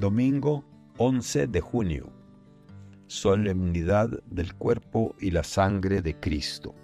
Domingo 0.00 0.64
11 0.96 1.48
de 1.48 1.60
junio. 1.60 2.10
Solemnidad 3.08 4.08
del 4.24 4.54
cuerpo 4.54 5.14
y 5.20 5.32
la 5.32 5.44
sangre 5.44 6.00
de 6.00 6.18
Cristo. 6.18 6.74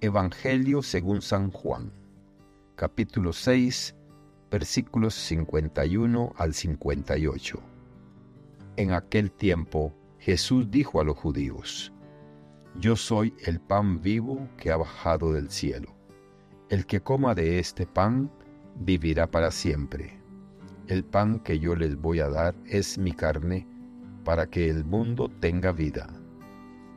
Evangelio 0.00 0.82
según 0.82 1.22
San 1.22 1.52
Juan. 1.52 1.92
Capítulo 2.74 3.32
6, 3.32 3.94
versículos 4.50 5.14
51 5.14 6.32
al 6.36 6.52
58. 6.52 7.62
En 8.76 8.90
aquel 8.90 9.30
tiempo 9.30 9.94
Jesús 10.18 10.68
dijo 10.68 11.00
a 11.00 11.04
los 11.04 11.16
judíos, 11.16 11.92
Yo 12.80 12.96
soy 12.96 13.34
el 13.44 13.60
pan 13.60 14.02
vivo 14.02 14.48
que 14.56 14.72
ha 14.72 14.76
bajado 14.76 15.32
del 15.32 15.48
cielo. 15.48 15.94
El 16.70 16.86
que 16.86 17.00
coma 17.00 17.36
de 17.36 17.60
este 17.60 17.86
pan 17.86 18.32
vivirá 18.74 19.30
para 19.30 19.52
siempre 19.52 20.19
el 20.90 21.04
pan 21.04 21.38
que 21.38 21.60
yo 21.60 21.76
les 21.76 21.96
voy 21.96 22.18
a 22.18 22.28
dar 22.28 22.56
es 22.66 22.98
mi 22.98 23.12
carne, 23.12 23.64
para 24.24 24.50
que 24.50 24.68
el 24.68 24.84
mundo 24.84 25.30
tenga 25.38 25.70
vida. 25.70 26.08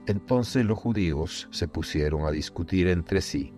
Entonces 0.07 0.65
los 0.65 0.79
judíos 0.79 1.47
se 1.51 1.67
pusieron 1.67 2.25
a 2.25 2.31
discutir 2.31 2.87
entre 2.87 3.21
sí. 3.21 3.53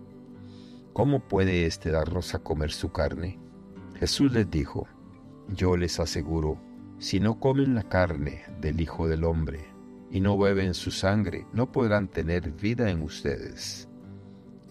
¿Cómo 0.92 1.20
puede 1.20 1.64
éste 1.64 1.90
darnos 1.90 2.34
a 2.34 2.40
comer 2.40 2.70
su 2.70 2.92
carne? 2.92 3.38
Jesús 3.94 4.30
les 4.30 4.50
dijo, 4.50 4.86
Yo 5.48 5.74
les 5.74 5.98
aseguro, 6.00 6.60
si 6.98 7.18
no 7.18 7.40
comen 7.40 7.74
la 7.74 7.84
carne 7.84 8.42
del 8.60 8.78
Hijo 8.82 9.08
del 9.08 9.24
Hombre 9.24 9.64
y 10.10 10.20
no 10.20 10.36
beben 10.36 10.74
su 10.74 10.90
sangre, 10.90 11.46
no 11.54 11.72
podrán 11.72 12.08
tener 12.08 12.52
vida 12.52 12.90
en 12.90 13.00
ustedes. 13.00 13.88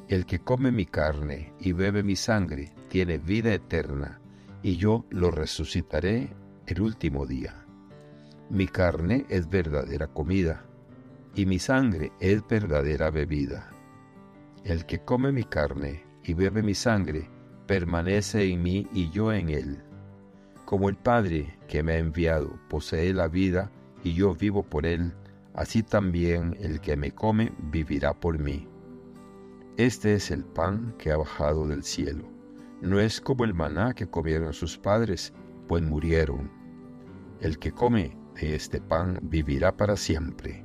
El 0.10 0.28
que 0.28 0.38
come 0.38 0.72
mi 0.72 0.86
carne 0.86 1.54
y 1.60 1.72
bebe 1.72 2.04
mi 2.04 2.16
sangre 2.16 2.72
tiene 2.88 3.18
vida 3.18 3.52
eterna 3.52 4.22
y 4.66 4.78
yo 4.78 5.06
lo 5.12 5.30
resucitaré 5.30 6.36
el 6.66 6.82
último 6.82 7.28
día. 7.28 7.64
Mi 8.50 8.66
carne 8.66 9.24
es 9.30 9.48
verdadera 9.48 10.08
comida, 10.08 10.66
y 11.36 11.46
mi 11.46 11.60
sangre 11.60 12.12
es 12.20 12.42
verdadera 12.48 13.12
bebida. 13.12 13.70
El 14.64 14.88
que 14.88 14.98
come 14.98 15.32
mi 15.32 15.44
carne 15.44 16.04
y 16.24 16.34
bebe 16.34 16.64
mi 16.64 16.74
sangre, 16.74 17.30
permanece 17.68 18.44
en 18.44 18.64
mí 18.64 18.88
y 18.92 19.12
yo 19.12 19.32
en 19.32 19.50
él. 19.50 19.84
Como 20.66 20.90
el 20.90 20.96
Padre 20.96 21.60
que 21.68 21.84
me 21.84 21.92
ha 21.92 21.98
enviado 22.00 22.60
posee 22.68 23.14
la 23.14 23.28
vida 23.28 23.70
y 24.04 24.14
yo 24.14 24.34
vivo 24.34 24.64
por 24.64 24.88
él, 24.88 25.14
así 25.54 25.84
también 25.84 26.58
el 26.60 26.82
que 26.82 26.98
me 26.98 27.12
come 27.12 27.54
vivirá 27.72 28.20
por 28.20 28.40
mí. 28.40 28.68
Este 29.78 30.16
es 30.16 30.32
el 30.32 30.44
pan 30.44 30.96
que 30.98 31.12
ha 31.12 31.18
bajado 31.18 31.68
del 31.68 31.84
cielo 31.84 32.35
no 32.86 33.00
es 33.00 33.20
como 33.20 33.44
el 33.44 33.54
maná 33.54 33.94
que 33.94 34.08
comieron 34.08 34.54
sus 34.54 34.78
padres, 34.78 35.34
pues 35.68 35.84
murieron. 35.84 36.52
El 37.42 37.58
que 37.58 37.72
come 37.72 38.16
de 38.36 38.56
este 38.56 38.80
pan 38.80 39.20
vivirá 39.24 39.76
para 39.76 39.98
siempre. 39.98 40.64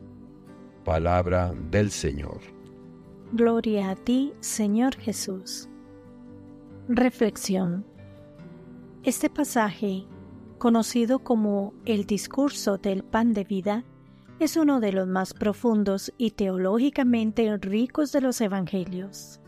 Palabra 0.85 1.53
del 1.71 1.91
Señor. 1.91 2.41
Gloria 3.33 3.91
a 3.91 3.97
ti, 3.97 4.33
Señor 4.41 4.97
Jesús. 4.97 5.69
Reflexión. 6.89 7.87
Este 9.03 9.31
pasaje, 9.31 10.05
conocido 10.59 11.21
como 11.21 11.73
el 11.87 12.05
discurso 12.05 12.77
del 12.77 13.03
pan 13.03 13.33
de 13.33 13.45
vida, 13.45 13.85
es 14.41 14.57
uno 14.57 14.81
de 14.81 14.93
los 14.93 15.07
más 15.07 15.33
profundos 15.33 16.13
y 16.19 16.33
teológicamente 16.33 17.57
ricos 17.59 18.13
de 18.13 18.21
los 18.21 18.41
evangelios. 18.41 19.41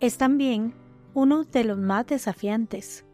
Es 0.00 0.18
también 0.18 0.74
uno 1.14 1.44
de 1.44 1.64
los 1.64 1.78
más 1.78 2.06
desafiantes. 2.06 3.04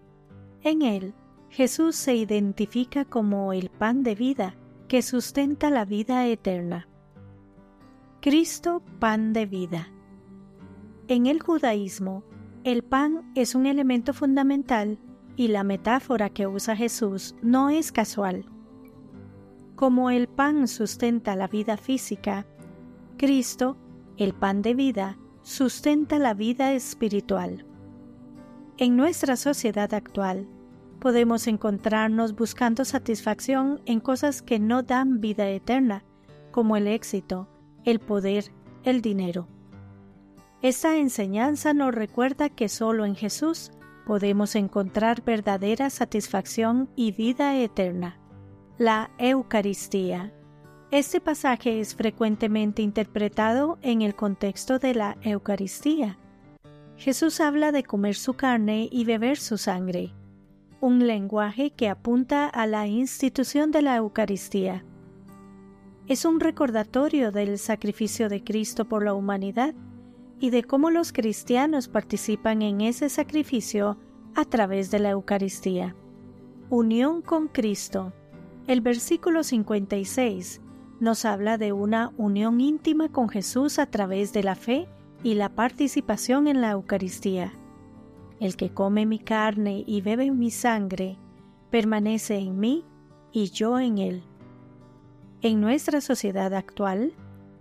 En 0.62 0.82
él, 0.82 1.14
Jesús 1.50 1.96
se 1.96 2.14
identifica 2.14 3.04
como 3.04 3.52
el 3.52 3.70
pan 3.70 4.02
de 4.02 4.14
vida 4.14 4.54
que 4.86 5.02
sustenta 5.02 5.70
la 5.70 5.84
vida 5.84 6.26
eterna. 6.26 6.88
Cristo, 8.20 8.82
pan 8.98 9.32
de 9.32 9.46
vida. 9.46 9.88
En 11.08 11.26
el 11.26 11.40
judaísmo, 11.40 12.24
el 12.64 12.82
pan 12.82 13.32
es 13.34 13.54
un 13.54 13.66
elemento 13.66 14.12
fundamental 14.12 14.98
y 15.36 15.48
la 15.48 15.62
metáfora 15.62 16.30
que 16.30 16.46
usa 16.46 16.74
Jesús 16.74 17.34
no 17.42 17.70
es 17.70 17.92
casual. 17.92 18.44
Como 19.76 20.10
el 20.10 20.26
pan 20.26 20.66
sustenta 20.66 21.36
la 21.36 21.46
vida 21.46 21.76
física, 21.76 22.44
Cristo, 23.16 23.76
el 24.16 24.34
pan 24.34 24.62
de 24.62 24.74
vida, 24.74 25.16
sustenta 25.42 26.18
la 26.18 26.34
vida 26.34 26.72
espiritual. 26.72 27.67
En 28.80 28.96
nuestra 28.96 29.34
sociedad 29.34 29.92
actual, 29.92 30.46
podemos 31.00 31.48
encontrarnos 31.48 32.36
buscando 32.36 32.84
satisfacción 32.84 33.80
en 33.86 33.98
cosas 33.98 34.40
que 34.40 34.60
no 34.60 34.84
dan 34.84 35.20
vida 35.20 35.48
eterna, 35.48 36.04
como 36.52 36.76
el 36.76 36.86
éxito, 36.86 37.48
el 37.84 37.98
poder, 37.98 38.52
el 38.84 39.02
dinero. 39.02 39.48
Esta 40.62 40.96
enseñanza 40.96 41.74
nos 41.74 41.92
recuerda 41.92 42.50
que 42.50 42.68
solo 42.68 43.04
en 43.04 43.16
Jesús 43.16 43.72
podemos 44.06 44.54
encontrar 44.54 45.24
verdadera 45.24 45.90
satisfacción 45.90 46.88
y 46.94 47.10
vida 47.10 47.56
eterna. 47.56 48.20
La 48.78 49.10
Eucaristía. 49.18 50.32
Este 50.92 51.20
pasaje 51.20 51.80
es 51.80 51.96
frecuentemente 51.96 52.82
interpretado 52.82 53.76
en 53.82 54.02
el 54.02 54.14
contexto 54.14 54.78
de 54.78 54.94
la 54.94 55.16
Eucaristía 55.22 56.16
Jesús 56.98 57.40
habla 57.40 57.70
de 57.70 57.84
comer 57.84 58.16
su 58.16 58.34
carne 58.34 58.88
y 58.90 59.04
beber 59.04 59.38
su 59.38 59.56
sangre, 59.56 60.12
un 60.80 61.06
lenguaje 61.06 61.70
que 61.70 61.88
apunta 61.88 62.46
a 62.48 62.66
la 62.66 62.88
institución 62.88 63.70
de 63.70 63.82
la 63.82 63.94
Eucaristía. 63.96 64.84
Es 66.08 66.24
un 66.24 66.40
recordatorio 66.40 67.30
del 67.30 67.56
sacrificio 67.58 68.28
de 68.28 68.42
Cristo 68.42 68.84
por 68.84 69.04
la 69.04 69.14
humanidad 69.14 69.74
y 70.40 70.50
de 70.50 70.64
cómo 70.64 70.90
los 70.90 71.12
cristianos 71.12 71.86
participan 71.86 72.62
en 72.62 72.80
ese 72.80 73.08
sacrificio 73.08 73.96
a 74.34 74.44
través 74.44 74.90
de 74.90 74.98
la 74.98 75.10
Eucaristía. 75.10 75.94
Unión 76.68 77.22
con 77.22 77.46
Cristo. 77.46 78.12
El 78.66 78.80
versículo 78.80 79.44
56 79.44 80.60
nos 80.98 81.24
habla 81.24 81.58
de 81.58 81.72
una 81.72 82.10
unión 82.16 82.60
íntima 82.60 83.08
con 83.08 83.28
Jesús 83.28 83.78
a 83.78 83.86
través 83.86 84.32
de 84.32 84.42
la 84.42 84.56
fe 84.56 84.88
y 85.22 85.34
la 85.34 85.48
participación 85.48 86.48
en 86.48 86.60
la 86.60 86.70
Eucaristía. 86.70 87.52
El 88.40 88.56
que 88.56 88.70
come 88.70 89.06
mi 89.06 89.18
carne 89.18 89.82
y 89.86 90.00
bebe 90.00 90.30
mi 90.30 90.50
sangre, 90.50 91.18
permanece 91.70 92.36
en 92.36 92.58
mí 92.58 92.84
y 93.32 93.50
yo 93.50 93.78
en 93.78 93.98
él. 93.98 94.22
En 95.42 95.60
nuestra 95.60 96.00
sociedad 96.00 96.54
actual, 96.54 97.12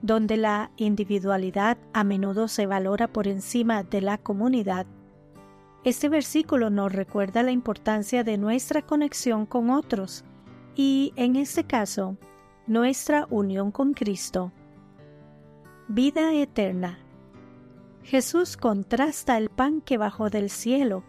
donde 0.01 0.38
la 0.38 0.72
individualidad 0.78 1.78
a 1.94 2.03
menudo 2.03 2.47
se 2.47 2.68
valora 2.68 3.07
por 3.07 3.28
encima 3.28 3.84
de 3.84 4.01
la 4.01 4.18
comunidad, 4.18 4.85
este 5.84 6.09
versículo 6.09 6.69
nos 6.69 6.91
recuerda 6.91 7.44
la 7.44 7.51
importancia 7.51 8.24
de 8.24 8.38
nuestra 8.38 8.81
conexión 8.81 9.45
con 9.45 9.69
otros 9.69 10.25
y, 10.75 11.13
en 11.16 11.35
este 11.35 11.63
caso, 11.63 12.18
nuestra 12.68 13.25
unión 13.29 13.72
con 13.72 13.94
Cristo. 13.94 14.51
Vida 15.88 16.34
eterna. 16.34 17.00
Jesús 18.07 18.56
contrasta 18.56 19.38
el 19.38 19.50
pan 19.50 19.81
que 19.81 19.97
bajó 19.97 20.29
del 20.29 20.50
cielo, 20.50 21.03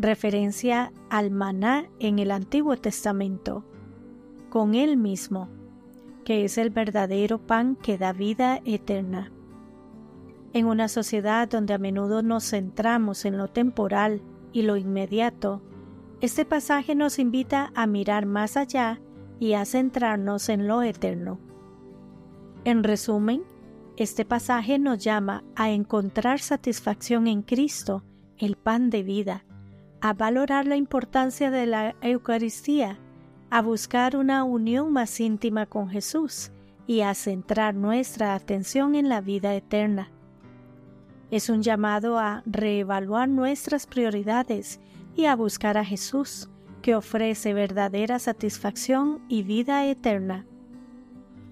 referencia 0.00 0.92
al 1.08 1.30
maná 1.30 1.88
en 2.00 2.18
el 2.18 2.32
Antiguo 2.32 2.76
Testamento, 2.76 3.64
con 4.48 4.74
él 4.74 4.96
mismo, 4.96 5.48
que 6.24 6.44
es 6.44 6.58
el 6.58 6.70
verdadero 6.70 7.38
pan 7.38 7.76
que 7.76 7.98
da 7.98 8.12
vida 8.12 8.60
eterna. 8.64 9.30
En 10.52 10.66
una 10.66 10.88
sociedad 10.88 11.48
donde 11.48 11.74
a 11.74 11.78
menudo 11.78 12.20
nos 12.20 12.50
centramos 12.50 13.24
en 13.24 13.38
lo 13.38 13.46
temporal 13.46 14.20
y 14.52 14.62
lo 14.62 14.76
inmediato, 14.76 15.62
este 16.20 16.44
pasaje 16.44 16.96
nos 16.96 17.20
invita 17.20 17.70
a 17.76 17.86
mirar 17.86 18.26
más 18.26 18.56
allá 18.56 19.00
y 19.38 19.52
a 19.52 19.64
centrarnos 19.64 20.48
en 20.48 20.66
lo 20.66 20.82
eterno. 20.82 21.38
En 22.64 22.82
resumen, 22.82 23.44
este 23.96 24.24
pasaje 24.24 24.78
nos 24.78 24.98
llama 25.02 25.44
a 25.56 25.70
encontrar 25.70 26.40
satisfacción 26.40 27.26
en 27.26 27.42
Cristo, 27.42 28.02
el 28.38 28.56
pan 28.56 28.90
de 28.90 29.02
vida, 29.02 29.44
a 30.00 30.14
valorar 30.14 30.66
la 30.66 30.76
importancia 30.76 31.50
de 31.50 31.66
la 31.66 31.94
Eucaristía, 32.00 32.98
a 33.50 33.62
buscar 33.62 34.16
una 34.16 34.44
unión 34.44 34.92
más 34.92 35.20
íntima 35.20 35.66
con 35.66 35.88
Jesús 35.88 36.50
y 36.86 37.02
a 37.02 37.14
centrar 37.14 37.74
nuestra 37.74 38.34
atención 38.34 38.94
en 38.94 39.08
la 39.08 39.20
vida 39.20 39.54
eterna. 39.54 40.10
Es 41.30 41.48
un 41.48 41.62
llamado 41.62 42.18
a 42.18 42.42
reevaluar 42.46 43.28
nuestras 43.28 43.86
prioridades 43.86 44.80
y 45.14 45.26
a 45.26 45.36
buscar 45.36 45.76
a 45.76 45.84
Jesús, 45.84 46.48
que 46.82 46.94
ofrece 46.94 47.52
verdadera 47.52 48.18
satisfacción 48.18 49.20
y 49.28 49.42
vida 49.42 49.84
eterna. 49.86 50.46